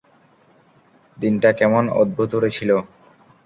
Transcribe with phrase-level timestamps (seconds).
[1.17, 2.71] দিনটা কেমন অদ্ভুতুড়ে ছিল!